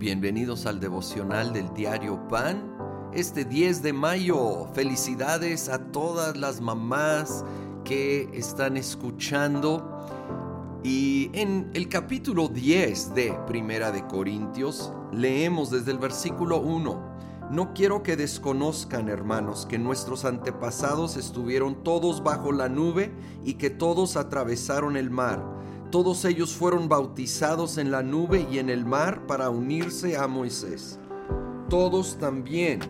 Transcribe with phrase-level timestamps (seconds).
[0.00, 2.74] Bienvenidos al devocional del diario Pan.
[3.12, 7.44] Este 10 de mayo, felicidades a todas las mamás
[7.84, 10.00] que están escuchando.
[10.82, 17.50] Y en el capítulo 10 de Primera de Corintios leemos desde el versículo 1.
[17.50, 23.12] No quiero que desconozcan, hermanos, que nuestros antepasados estuvieron todos bajo la nube
[23.44, 25.59] y que todos atravesaron el mar
[25.90, 30.98] todos ellos fueron bautizados en la nube y en el mar para unirse a Moisés.
[31.68, 32.80] Todos también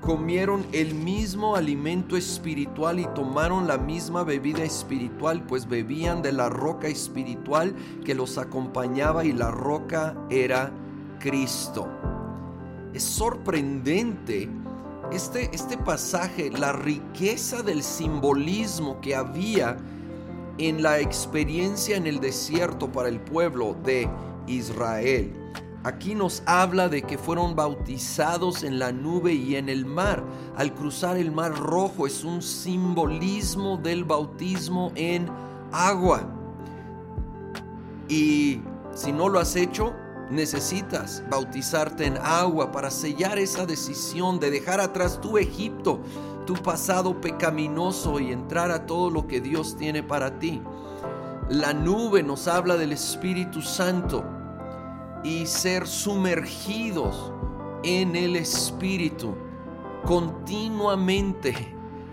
[0.00, 6.50] comieron el mismo alimento espiritual y tomaron la misma bebida espiritual, pues bebían de la
[6.50, 7.74] roca espiritual
[8.04, 10.70] que los acompañaba y la roca era
[11.20, 11.88] Cristo.
[12.92, 14.50] Es sorprendente
[15.10, 19.78] este, este pasaje, la riqueza del simbolismo que había
[20.58, 24.08] en la experiencia en el desierto para el pueblo de
[24.46, 25.32] Israel.
[25.84, 30.24] Aquí nos habla de que fueron bautizados en la nube y en el mar.
[30.56, 35.28] Al cruzar el mar rojo es un simbolismo del bautismo en
[35.72, 36.26] agua.
[38.08, 38.62] Y
[38.94, 39.92] si no lo has hecho,
[40.30, 46.00] necesitas bautizarte en agua para sellar esa decisión de dejar atrás tu Egipto
[46.44, 50.62] tu pasado pecaminoso y entrar a todo lo que Dios tiene para ti.
[51.48, 54.24] La nube nos habla del Espíritu Santo
[55.22, 57.32] y ser sumergidos
[57.82, 59.34] en el Espíritu
[60.04, 61.54] continuamente,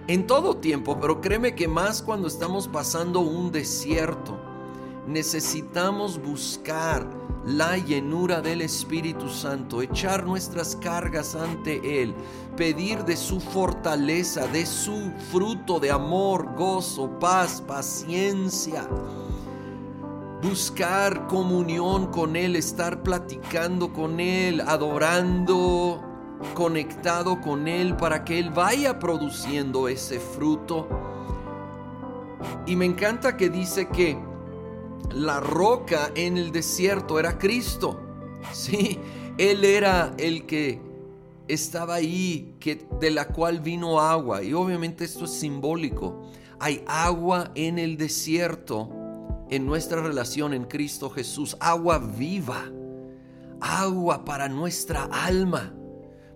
[0.07, 4.39] en todo tiempo, pero créeme que más cuando estamos pasando un desierto,
[5.07, 7.07] necesitamos buscar
[7.45, 12.13] la llenura del Espíritu Santo, echar nuestras cargas ante Él,
[12.55, 18.87] pedir de su fortaleza, de su fruto de amor, gozo, paz, paciencia.
[20.43, 26.01] Buscar comunión con Él, estar platicando con Él, adorando,
[26.53, 30.87] conectado con Él para que Él vaya produciendo ese fruto.
[32.65, 34.17] Y me encanta que dice que
[35.13, 37.99] la roca en el desierto era Cristo.
[38.53, 38.99] Sí,
[39.37, 40.81] Él era el que
[41.47, 44.43] estaba ahí, que, de la cual vino agua.
[44.43, 46.21] Y obviamente esto es simbólico.
[46.59, 48.89] Hay agua en el desierto,
[49.49, 51.55] en nuestra relación en Cristo Jesús.
[51.59, 52.71] Agua viva.
[53.59, 55.71] Agua para nuestra alma,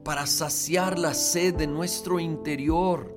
[0.03, 3.15] para saciar la sed de nuestro interior.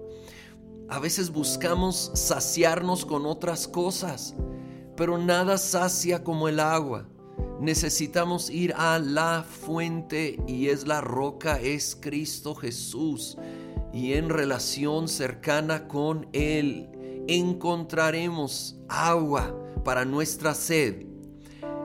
[0.88, 4.34] A veces buscamos saciarnos con otras cosas
[4.98, 7.06] pero nada sacia como el agua.
[7.60, 13.38] Necesitamos ir a la fuente y es la roca, es Cristo Jesús.
[13.92, 16.90] Y en relación cercana con Él
[17.28, 21.06] encontraremos agua para nuestra sed.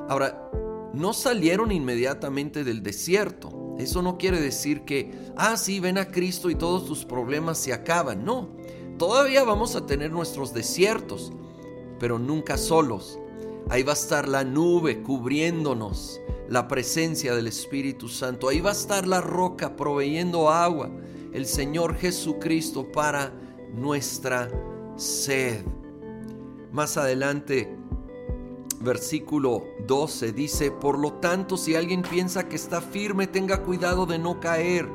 [0.09, 0.49] Ahora,
[0.95, 3.75] no salieron inmediatamente del desierto.
[3.77, 7.73] Eso no quiere decir que, ah, sí, ven a Cristo y todos tus problemas se
[7.73, 8.25] acaban.
[8.25, 8.49] No,
[8.97, 11.31] todavía vamos a tener nuestros desiertos
[11.99, 13.19] pero nunca solos.
[13.69, 18.49] Ahí va a estar la nube cubriéndonos, la presencia del Espíritu Santo.
[18.49, 20.89] Ahí va a estar la roca proveyendo agua,
[21.31, 23.31] el Señor Jesucristo para
[23.73, 24.49] nuestra
[24.97, 25.63] sed.
[26.71, 27.75] Más adelante,
[28.81, 34.19] versículo 12 dice, por lo tanto, si alguien piensa que está firme, tenga cuidado de
[34.19, 34.89] no caer.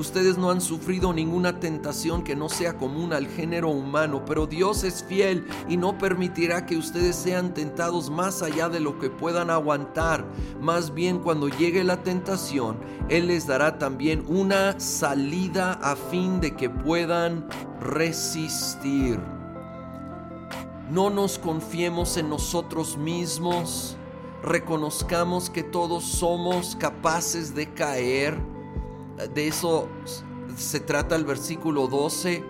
[0.00, 4.82] Ustedes no han sufrido ninguna tentación que no sea común al género humano, pero Dios
[4.82, 9.50] es fiel y no permitirá que ustedes sean tentados más allá de lo que puedan
[9.50, 10.24] aguantar.
[10.58, 12.78] Más bien cuando llegue la tentación,
[13.10, 17.46] Él les dará también una salida a fin de que puedan
[17.78, 19.20] resistir.
[20.90, 23.98] No nos confiemos en nosotros mismos,
[24.42, 28.59] reconozcamos que todos somos capaces de caer
[29.26, 29.88] de eso
[30.56, 32.44] se trata el versículo 12,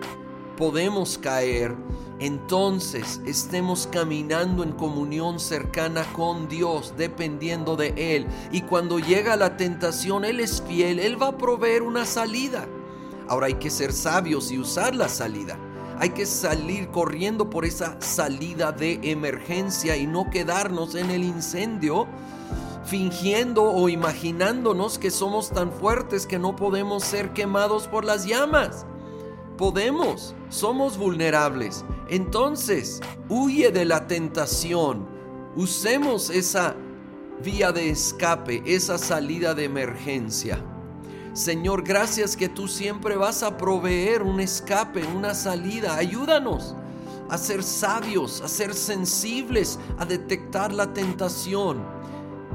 [0.57, 1.75] podemos caer,
[2.19, 8.27] entonces estemos caminando en comunión cercana con Dios, dependiendo de Él.
[8.51, 12.67] Y cuando llega la tentación, Él es fiel, Él va a proveer una salida.
[13.27, 15.57] Ahora hay que ser sabios y usar la salida.
[15.97, 22.07] Hay que salir corriendo por esa salida de emergencia y no quedarnos en el incendio
[22.83, 28.85] fingiendo o imaginándonos que somos tan fuertes que no podemos ser quemados por las llamas.
[29.57, 31.85] Podemos, somos vulnerables.
[32.09, 32.99] Entonces,
[33.29, 35.07] huye de la tentación.
[35.55, 36.75] Usemos esa
[37.43, 40.63] vía de escape, esa salida de emergencia.
[41.33, 45.95] Señor, gracias que tú siempre vas a proveer un escape, una salida.
[45.95, 46.75] Ayúdanos
[47.29, 52.00] a ser sabios, a ser sensibles, a detectar la tentación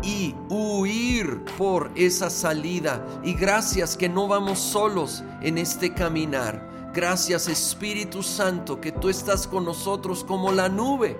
[0.07, 3.05] y huir por esa salida.
[3.25, 6.93] Y gracias que no vamos solos en este caminar.
[6.95, 11.19] Gracias Espíritu Santo que tú estás con nosotros como la nube.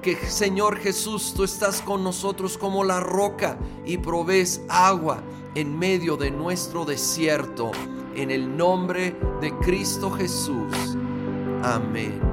[0.00, 5.22] Que Señor Jesús, tú estás con nosotros como la roca y provees agua
[5.54, 7.70] en medio de nuestro desierto.
[8.16, 10.96] En el nombre de Cristo Jesús.
[11.62, 12.31] Amén.